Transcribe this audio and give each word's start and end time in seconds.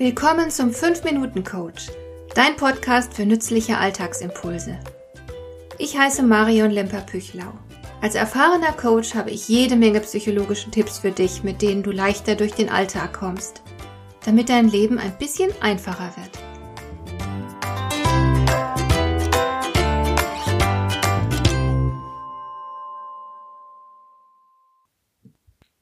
Willkommen 0.00 0.50
zum 0.50 0.70
5-Minuten-Coach, 0.70 1.88
dein 2.34 2.56
Podcast 2.56 3.12
für 3.12 3.26
nützliche 3.26 3.76
Alltagsimpulse. 3.76 4.80
Ich 5.76 5.98
heiße 5.98 6.22
Marion 6.22 6.70
Lemper-Püchlau. 6.70 7.52
Als 8.00 8.14
erfahrener 8.14 8.72
Coach 8.72 9.14
habe 9.14 9.30
ich 9.30 9.46
jede 9.46 9.76
Menge 9.76 10.00
psychologische 10.00 10.70
Tipps 10.70 11.00
für 11.00 11.10
dich, 11.10 11.42
mit 11.42 11.60
denen 11.60 11.82
du 11.82 11.90
leichter 11.90 12.34
durch 12.34 12.52
den 12.52 12.70
Alltag 12.70 13.12
kommst, 13.12 13.60
damit 14.24 14.48
dein 14.48 14.70
Leben 14.70 14.98
ein 14.98 15.18
bisschen 15.18 15.50
einfacher 15.60 16.14
wird. 16.16 16.30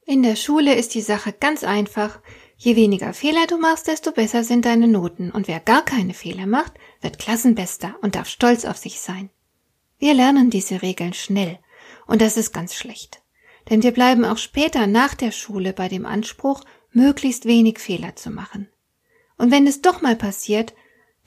In 0.05 0.23
der 0.23 0.35
Schule 0.35 0.75
ist 0.75 0.93
die 0.93 1.01
Sache 1.01 1.31
ganz 1.31 1.63
einfach. 1.63 2.19
Je 2.61 2.75
weniger 2.75 3.13
Fehler 3.13 3.47
du 3.47 3.57
machst, 3.57 3.87
desto 3.87 4.11
besser 4.11 4.43
sind 4.43 4.65
deine 4.65 4.89
Noten. 4.89 5.31
Und 5.31 5.47
wer 5.47 5.61
gar 5.61 5.81
keine 5.81 6.13
Fehler 6.13 6.45
macht, 6.45 6.73
wird 6.99 7.17
Klassenbester 7.17 7.95
und 8.01 8.15
darf 8.15 8.27
stolz 8.27 8.65
auf 8.65 8.75
sich 8.75 8.99
sein. 8.99 9.29
Wir 9.97 10.13
lernen 10.13 10.49
diese 10.49 10.81
Regeln 10.81 11.13
schnell. 11.13 11.57
Und 12.05 12.21
das 12.21 12.35
ist 12.35 12.51
ganz 12.51 12.75
schlecht. 12.75 13.21
Denn 13.69 13.81
wir 13.81 13.91
bleiben 13.91 14.25
auch 14.25 14.37
später 14.37 14.87
nach 14.87 15.15
der 15.15 15.31
Schule 15.31 15.71
bei 15.71 15.87
dem 15.87 16.05
Anspruch, 16.05 16.65
möglichst 16.91 17.45
wenig 17.45 17.79
Fehler 17.79 18.17
zu 18.17 18.29
machen. 18.29 18.67
Und 19.37 19.51
wenn 19.51 19.65
es 19.65 19.81
doch 19.81 20.01
mal 20.01 20.17
passiert, 20.17 20.73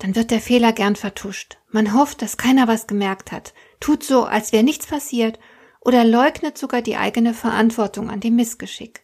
dann 0.00 0.14
wird 0.14 0.30
der 0.30 0.40
Fehler 0.40 0.74
gern 0.74 0.96
vertuscht. 0.96 1.56
Man 1.70 1.94
hofft, 1.94 2.20
dass 2.20 2.36
keiner 2.36 2.68
was 2.68 2.86
gemerkt 2.86 3.32
hat, 3.32 3.54
tut 3.80 4.04
so, 4.04 4.24
als 4.24 4.52
wäre 4.52 4.64
nichts 4.64 4.86
passiert 4.86 5.38
oder 5.80 6.04
leugnet 6.04 6.58
sogar 6.58 6.82
die 6.82 6.96
eigene 6.96 7.32
Verantwortung 7.32 8.10
an 8.10 8.20
dem 8.20 8.36
Missgeschick. 8.36 9.02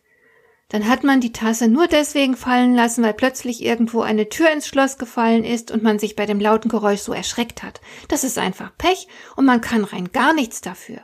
Dann 0.68 0.86
hat 0.86 1.02
man 1.02 1.20
die 1.20 1.32
Tasse 1.32 1.66
nur 1.66 1.86
deswegen 1.86 2.36
fallen 2.36 2.74
lassen, 2.74 3.02
weil 3.02 3.14
plötzlich 3.14 3.64
irgendwo 3.64 4.02
eine 4.02 4.28
Tür 4.28 4.50
ins 4.50 4.66
Schloss 4.68 4.98
gefallen 4.98 5.44
ist 5.44 5.70
und 5.70 5.82
man 5.82 5.98
sich 5.98 6.14
bei 6.14 6.26
dem 6.26 6.40
lauten 6.40 6.68
Geräusch 6.68 7.00
so 7.00 7.14
erschreckt 7.14 7.62
hat. 7.62 7.80
Das 8.08 8.22
ist 8.22 8.36
einfach 8.36 8.76
Pech 8.76 9.08
und 9.36 9.46
man 9.46 9.62
kann 9.62 9.84
rein 9.84 10.12
gar 10.12 10.34
nichts 10.34 10.60
dafür. 10.60 11.00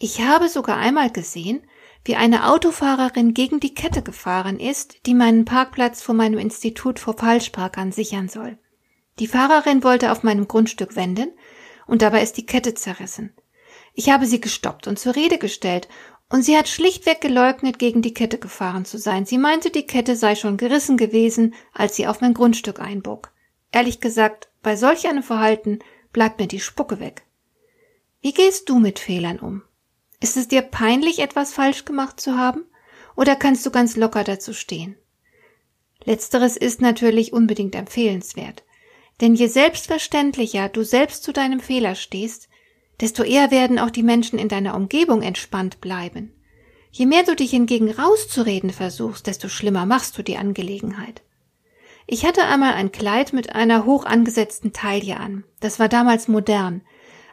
Ich 0.00 0.20
habe 0.20 0.48
sogar 0.48 0.78
einmal 0.78 1.10
gesehen, 1.10 1.62
wie 2.04 2.16
eine 2.16 2.48
Autofahrerin 2.50 3.34
gegen 3.34 3.60
die 3.60 3.74
Kette 3.74 4.02
gefahren 4.02 4.58
ist, 4.58 5.06
die 5.06 5.14
meinen 5.14 5.44
Parkplatz 5.44 6.02
vor 6.02 6.14
meinem 6.14 6.38
Institut 6.38 6.98
vor 6.98 7.16
Falschparkern 7.16 7.92
sichern 7.92 8.28
soll. 8.28 8.58
Die 9.18 9.26
Fahrerin 9.26 9.84
wollte 9.84 10.10
auf 10.10 10.22
meinem 10.22 10.48
Grundstück 10.48 10.96
wenden 10.96 11.32
und 11.86 12.02
dabei 12.02 12.22
ist 12.22 12.36
die 12.36 12.46
Kette 12.46 12.74
zerrissen. 12.74 13.32
Ich 13.94 14.10
habe 14.10 14.26
sie 14.26 14.40
gestoppt 14.40 14.86
und 14.86 14.98
zur 14.98 15.16
Rede 15.16 15.38
gestellt, 15.38 15.88
und 16.30 16.42
sie 16.42 16.56
hat 16.56 16.68
schlichtweg 16.68 17.20
geleugnet, 17.20 17.78
gegen 17.78 18.02
die 18.02 18.12
Kette 18.12 18.38
gefahren 18.38 18.84
zu 18.84 18.98
sein. 18.98 19.24
Sie 19.24 19.38
meinte, 19.38 19.70
die 19.70 19.86
Kette 19.86 20.14
sei 20.14 20.34
schon 20.34 20.56
gerissen 20.56 20.96
gewesen, 20.96 21.54
als 21.72 21.96
sie 21.96 22.06
auf 22.06 22.20
mein 22.20 22.34
Grundstück 22.34 22.80
einbog. 22.80 23.32
Ehrlich 23.72 24.00
gesagt, 24.00 24.48
bei 24.62 24.76
solch 24.76 25.08
einem 25.08 25.22
Verhalten 25.22 25.78
bleibt 26.12 26.38
mir 26.38 26.46
die 26.46 26.60
Spucke 26.60 27.00
weg. 27.00 27.22
Wie 28.20 28.32
gehst 28.32 28.68
du 28.68 28.78
mit 28.78 28.98
Fehlern 28.98 29.38
um? 29.38 29.62
Ist 30.20 30.36
es 30.36 30.48
dir 30.48 30.62
peinlich, 30.62 31.20
etwas 31.20 31.52
falsch 31.52 31.84
gemacht 31.84 32.20
zu 32.20 32.36
haben? 32.36 32.66
Oder 33.16 33.36
kannst 33.36 33.64
du 33.64 33.70
ganz 33.70 33.96
locker 33.96 34.24
dazu 34.24 34.52
stehen? 34.52 34.96
Letzteres 36.04 36.56
ist 36.56 36.80
natürlich 36.80 37.32
unbedingt 37.32 37.74
empfehlenswert. 37.74 38.64
Denn 39.20 39.34
je 39.34 39.46
selbstverständlicher 39.46 40.68
du 40.68 40.84
selbst 40.84 41.22
zu 41.24 41.32
deinem 41.32 41.60
Fehler 41.60 41.94
stehst, 41.94 42.47
desto 43.00 43.22
eher 43.22 43.50
werden 43.50 43.78
auch 43.78 43.90
die 43.90 44.02
Menschen 44.02 44.38
in 44.38 44.48
deiner 44.48 44.74
Umgebung 44.74 45.22
entspannt 45.22 45.80
bleiben. 45.80 46.32
Je 46.90 47.06
mehr 47.06 47.22
du 47.22 47.36
dich 47.36 47.50
hingegen 47.50 47.90
rauszureden 47.90 48.70
versuchst, 48.70 49.26
desto 49.26 49.48
schlimmer 49.48 49.86
machst 49.86 50.16
du 50.18 50.22
die 50.22 50.36
Angelegenheit. 50.36 51.22
Ich 52.06 52.24
hatte 52.24 52.44
einmal 52.44 52.72
ein 52.72 52.90
Kleid 52.90 53.34
mit 53.34 53.54
einer 53.54 53.84
hoch 53.84 54.06
angesetzten 54.06 54.72
Taille 54.72 55.18
an. 55.18 55.44
Das 55.60 55.78
war 55.78 55.88
damals 55.88 56.26
modern. 56.26 56.80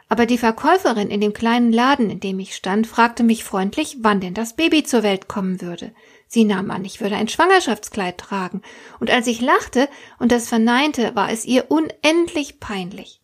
Aber 0.08 0.26
die 0.26 0.38
Verkäuferin 0.38 1.08
in 1.08 1.20
dem 1.20 1.32
kleinen 1.32 1.72
Laden, 1.72 2.10
in 2.10 2.20
dem 2.20 2.38
ich 2.38 2.54
stand, 2.54 2.86
fragte 2.86 3.24
mich 3.24 3.42
freundlich, 3.42 3.96
wann 4.00 4.20
denn 4.20 4.34
das 4.34 4.54
Baby 4.54 4.84
zur 4.84 5.02
Welt 5.02 5.28
kommen 5.28 5.62
würde. 5.62 5.92
Sie 6.28 6.44
nahm 6.44 6.70
an, 6.70 6.84
ich 6.84 7.00
würde 7.00 7.16
ein 7.16 7.28
Schwangerschaftskleid 7.28 8.18
tragen. 8.18 8.62
Und 9.00 9.10
als 9.10 9.26
ich 9.26 9.40
lachte 9.40 9.88
und 10.18 10.30
das 10.30 10.48
verneinte, 10.48 11.16
war 11.16 11.30
es 11.30 11.44
ihr 11.44 11.70
unendlich 11.70 12.60
peinlich. 12.60 13.20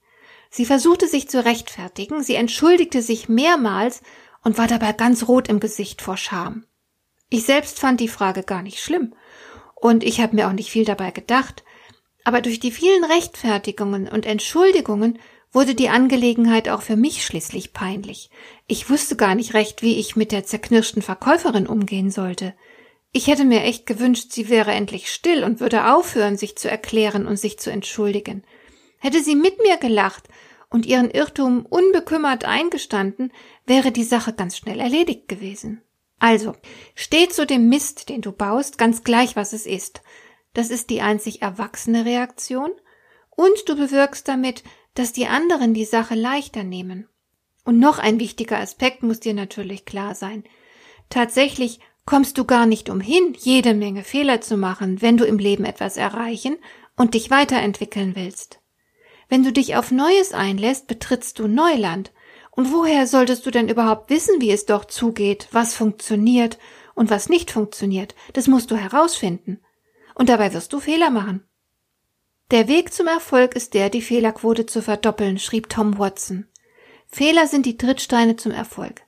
Sie 0.54 0.66
versuchte 0.66 1.08
sich 1.08 1.30
zu 1.30 1.42
rechtfertigen, 1.42 2.22
sie 2.22 2.34
entschuldigte 2.34 3.00
sich 3.00 3.26
mehrmals 3.26 4.02
und 4.44 4.58
war 4.58 4.66
dabei 4.66 4.92
ganz 4.92 5.26
rot 5.26 5.48
im 5.48 5.60
Gesicht 5.60 6.02
vor 6.02 6.18
Scham. 6.18 6.66
Ich 7.30 7.44
selbst 7.44 7.80
fand 7.80 8.00
die 8.00 8.08
Frage 8.08 8.42
gar 8.42 8.62
nicht 8.62 8.78
schlimm, 8.78 9.14
und 9.74 10.04
ich 10.04 10.20
habe 10.20 10.36
mir 10.36 10.48
auch 10.48 10.52
nicht 10.52 10.70
viel 10.70 10.84
dabei 10.84 11.10
gedacht, 11.10 11.64
aber 12.22 12.42
durch 12.42 12.60
die 12.60 12.70
vielen 12.70 13.02
Rechtfertigungen 13.02 14.06
und 14.06 14.26
Entschuldigungen 14.26 15.18
wurde 15.52 15.74
die 15.74 15.88
Angelegenheit 15.88 16.68
auch 16.68 16.82
für 16.82 16.96
mich 16.96 17.24
schließlich 17.24 17.72
peinlich. 17.72 18.28
Ich 18.66 18.90
wusste 18.90 19.16
gar 19.16 19.34
nicht 19.34 19.54
recht, 19.54 19.80
wie 19.80 19.98
ich 19.98 20.16
mit 20.16 20.32
der 20.32 20.44
zerknirschten 20.44 21.00
Verkäuferin 21.00 21.66
umgehen 21.66 22.10
sollte. 22.10 22.54
Ich 23.10 23.26
hätte 23.26 23.44
mir 23.44 23.62
echt 23.62 23.86
gewünscht, 23.86 24.32
sie 24.32 24.50
wäre 24.50 24.72
endlich 24.72 25.10
still 25.10 25.44
und 25.44 25.60
würde 25.60 25.94
aufhören, 25.94 26.36
sich 26.36 26.56
zu 26.56 26.70
erklären 26.70 27.26
und 27.26 27.38
sich 27.38 27.58
zu 27.58 27.70
entschuldigen. 27.70 28.44
Hätte 28.98 29.22
sie 29.22 29.34
mit 29.34 29.58
mir 29.62 29.78
gelacht 29.78 30.28
und 30.72 30.86
ihren 30.86 31.10
Irrtum 31.10 31.66
unbekümmert 31.66 32.44
eingestanden, 32.44 33.32
wäre 33.66 33.92
die 33.92 34.04
Sache 34.04 34.32
ganz 34.32 34.56
schnell 34.56 34.80
erledigt 34.80 35.28
gewesen. 35.28 35.82
Also, 36.18 36.54
steh 36.94 37.28
zu 37.28 37.46
dem 37.46 37.68
Mist, 37.68 38.08
den 38.08 38.22
du 38.22 38.32
baust, 38.32 38.78
ganz 38.78 39.04
gleich, 39.04 39.36
was 39.36 39.52
es 39.52 39.66
ist. 39.66 40.02
Das 40.54 40.70
ist 40.70 40.90
die 40.90 41.02
einzig 41.02 41.42
erwachsene 41.42 42.04
Reaktion, 42.04 42.70
und 43.30 43.68
du 43.68 43.76
bewirkst 43.76 44.28
damit, 44.28 44.62
dass 44.94 45.12
die 45.12 45.26
anderen 45.26 45.74
die 45.74 45.84
Sache 45.84 46.14
leichter 46.14 46.64
nehmen. 46.64 47.08
Und 47.64 47.78
noch 47.78 47.98
ein 47.98 48.20
wichtiger 48.20 48.58
Aspekt 48.58 49.02
muss 49.02 49.20
dir 49.20 49.34
natürlich 49.34 49.84
klar 49.84 50.14
sein. 50.14 50.44
Tatsächlich 51.08 51.80
kommst 52.04 52.38
du 52.38 52.44
gar 52.44 52.66
nicht 52.66 52.88
umhin, 52.88 53.34
jede 53.38 53.74
Menge 53.74 54.04
Fehler 54.04 54.40
zu 54.40 54.56
machen, 54.56 55.00
wenn 55.02 55.16
du 55.16 55.24
im 55.24 55.38
Leben 55.38 55.64
etwas 55.64 55.96
erreichen 55.96 56.56
und 56.96 57.14
dich 57.14 57.30
weiterentwickeln 57.30 58.16
willst. 58.16 58.61
Wenn 59.32 59.44
du 59.44 59.50
dich 59.50 59.76
auf 59.76 59.90
Neues 59.90 60.34
einlässt, 60.34 60.88
betrittst 60.88 61.38
du 61.38 61.48
Neuland. 61.48 62.12
Und 62.50 62.70
woher 62.70 63.06
solltest 63.06 63.46
du 63.46 63.50
denn 63.50 63.70
überhaupt 63.70 64.10
wissen, 64.10 64.42
wie 64.42 64.50
es 64.50 64.66
dort 64.66 64.92
zugeht, 64.92 65.48
was 65.52 65.74
funktioniert 65.74 66.58
und 66.94 67.08
was 67.08 67.30
nicht 67.30 67.50
funktioniert? 67.50 68.14
Das 68.34 68.46
musst 68.46 68.70
du 68.70 68.76
herausfinden. 68.76 69.60
Und 70.14 70.28
dabei 70.28 70.52
wirst 70.52 70.74
du 70.74 70.80
Fehler 70.80 71.08
machen. 71.08 71.48
Der 72.50 72.68
Weg 72.68 72.92
zum 72.92 73.06
Erfolg 73.06 73.56
ist 73.56 73.72
der, 73.72 73.88
die 73.88 74.02
Fehlerquote 74.02 74.66
zu 74.66 74.82
verdoppeln, 74.82 75.38
schrieb 75.38 75.70
Tom 75.70 75.98
Watson. 75.98 76.46
Fehler 77.06 77.46
sind 77.46 77.64
die 77.64 77.78
Trittsteine 77.78 78.36
zum 78.36 78.52
Erfolg. 78.52 79.00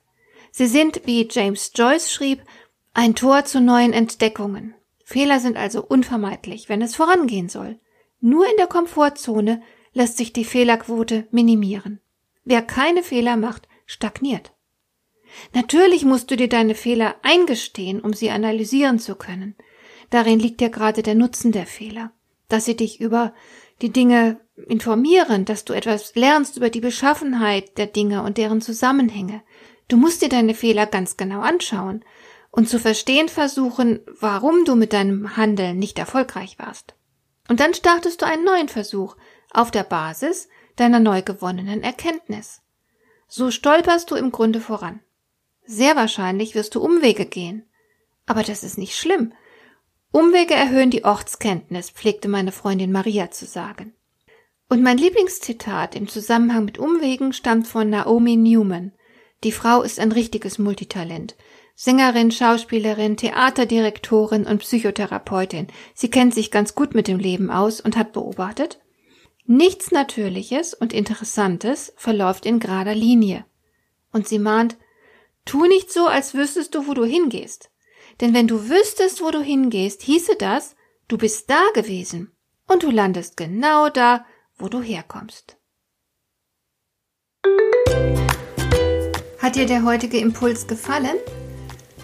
Sie 0.49 0.65
sind, 0.65 1.01
wie 1.05 1.27
James 1.29 1.69
Joyce 1.75 2.11
schrieb, 2.11 2.41
ein 2.95 3.13
Tor 3.13 3.45
zu 3.45 3.61
neuen 3.61 3.93
Entdeckungen. 3.93 4.73
Fehler 5.03 5.39
sind 5.39 5.55
also 5.55 5.85
unvermeidlich, 5.85 6.67
wenn 6.67 6.81
es 6.81 6.95
vorangehen 6.95 7.47
soll. 7.47 7.79
Nur 8.21 8.49
in 8.49 8.57
der 8.57 8.65
Komfortzone 8.65 9.61
lässt 9.95 10.17
sich 10.17 10.33
die 10.33 10.45
Fehlerquote 10.45 11.25
minimieren. 11.31 11.99
Wer 12.43 12.61
keine 12.61 13.01
Fehler 13.01 13.37
macht, 13.37 13.67
stagniert. 13.87 14.53
Natürlich 15.53 16.05
musst 16.05 16.29
du 16.29 16.35
dir 16.35 16.49
deine 16.49 16.75
Fehler 16.75 17.15
eingestehen, 17.23 18.01
um 18.01 18.13
sie 18.13 18.29
analysieren 18.29 18.99
zu 18.99 19.15
können. 19.15 19.55
Darin 20.11 20.39
liegt 20.39 20.61
ja 20.61 20.67
gerade 20.67 21.01
der 21.01 21.15
Nutzen 21.15 21.51
der 21.51 21.65
Fehler, 21.65 22.11
dass 22.47 22.65
sie 22.65 22.75
dich 22.75 23.01
über 23.01 23.33
die 23.81 23.89
Dinge 23.89 24.39
informieren, 24.67 25.45
dass 25.45 25.65
du 25.65 25.73
etwas 25.73 26.13
lernst 26.15 26.57
über 26.57 26.69
die 26.69 26.81
Beschaffenheit 26.81 27.77
der 27.77 27.87
Dinge 27.87 28.21
und 28.21 28.37
deren 28.37 28.61
Zusammenhänge. 28.61 29.41
Du 29.87 29.97
musst 29.97 30.21
dir 30.21 30.29
deine 30.29 30.53
Fehler 30.53 30.85
ganz 30.85 31.17
genau 31.17 31.41
anschauen 31.41 32.03
und 32.51 32.69
zu 32.69 32.79
verstehen 32.79 33.29
versuchen, 33.29 34.01
warum 34.19 34.65
du 34.65 34.75
mit 34.75 34.93
deinem 34.93 35.35
Handeln 35.35 35.79
nicht 35.79 35.99
erfolgreich 35.99 36.57
warst. 36.59 36.95
Und 37.47 37.59
dann 37.59 37.73
startest 37.73 38.21
du 38.21 38.25
einen 38.25 38.45
neuen 38.45 38.69
Versuch, 38.69 39.15
auf 39.57 39.71
der 39.71 39.83
Basis 39.83 40.47
deiner 40.75 40.99
neu 40.99 41.21
gewonnenen 41.21 41.83
Erkenntnis. 41.83 42.61
So 43.27 43.51
stolperst 43.51 44.11
du 44.11 44.15
im 44.15 44.31
Grunde 44.31 44.59
voran. 44.59 44.99
Sehr 45.65 45.95
wahrscheinlich 45.95 46.55
wirst 46.55 46.75
du 46.75 46.81
Umwege 46.81 47.25
gehen. 47.25 47.65
Aber 48.25 48.43
das 48.43 48.63
ist 48.63 48.77
nicht 48.77 48.95
schlimm. 48.95 49.33
Umwege 50.11 50.53
erhöhen 50.53 50.91
die 50.91 51.03
Ortskenntnis, 51.03 51.89
pflegte 51.89 52.27
meine 52.27 52.51
Freundin 52.51 52.91
Maria 52.91 53.31
zu 53.31 53.45
sagen. 53.45 53.93
Und 54.69 54.81
mein 54.81 54.97
Lieblingszitat 54.97 55.95
im 55.95 56.07
Zusammenhang 56.07 56.65
mit 56.65 56.77
Umwegen 56.77 57.33
stammt 57.33 57.67
von 57.67 57.89
Naomi 57.89 58.35
Newman. 58.35 58.93
Die 59.43 59.51
Frau 59.51 59.81
ist 59.81 59.99
ein 59.99 60.11
richtiges 60.11 60.57
Multitalent. 60.57 61.35
Sängerin, 61.75 62.31
Schauspielerin, 62.31 63.17
Theaterdirektorin 63.17 64.45
und 64.45 64.59
Psychotherapeutin. 64.59 65.67
Sie 65.93 66.09
kennt 66.09 66.33
sich 66.33 66.49
ganz 66.49 66.73
gut 66.73 66.95
mit 66.95 67.07
dem 67.07 67.19
Leben 67.19 67.51
aus 67.51 67.81
und 67.81 67.97
hat 67.97 68.13
beobachtet, 68.13 68.79
Nichts 69.47 69.91
Natürliches 69.91 70.73
und 70.73 70.91
Interessantes 70.91 71.93
verläuft 71.97 72.45
in 72.45 72.59
gerader 72.59 72.95
Linie. 72.95 73.45
Und 74.11 74.27
sie 74.27 74.39
mahnt, 74.39 74.77
tu 75.45 75.65
nicht 75.65 75.91
so, 75.91 76.07
als 76.07 76.33
wüsstest 76.33 76.73
du, 76.73 76.87
wo 76.87 76.93
du 76.93 77.05
hingehst. 77.05 77.69
Denn 78.21 78.33
wenn 78.33 78.47
du 78.47 78.69
wüsstest, 78.69 79.21
wo 79.21 79.29
du 79.29 79.41
hingehst, 79.41 80.01
hieße 80.01 80.35
das, 80.37 80.75
du 81.07 81.17
bist 81.17 81.49
da 81.49 81.61
gewesen. 81.73 82.31
und 82.67 82.81
du 82.81 82.89
landest 82.89 83.37
genau 83.37 83.89
da, 83.89 84.25
wo 84.57 84.69
du 84.69 84.81
herkommst. 84.81 85.57
Hat 89.37 89.55
dir 89.55 89.67
der 89.67 89.83
heutige 89.83 90.17
Impuls 90.17 90.65
gefallen? 90.65 91.17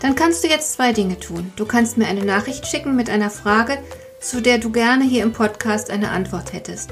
Dann 0.01 0.13
kannst 0.13 0.43
du 0.43 0.47
jetzt 0.47 0.73
zwei 0.73 0.93
Dinge 0.93 1.19
tun. 1.19 1.51
Du 1.55 1.65
kannst 1.65 1.97
mir 1.97 2.07
eine 2.07 2.23
Nachricht 2.23 2.67
schicken 2.67 2.95
mit 2.95 3.09
einer 3.09 3.31
Frage, 3.31 3.83
zu 4.19 4.41
der 4.41 4.59
du 4.59 4.71
gerne 4.71 5.03
hier 5.03 5.23
im 5.23 5.33
Podcast 5.33 5.89
eine 5.89 6.09
Antwort 6.09 6.53
hättest. 6.53 6.91